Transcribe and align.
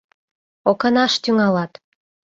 Окынаш 0.69 1.13
тӱҥалат! 1.23 1.71